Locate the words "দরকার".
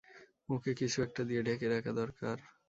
1.93-2.37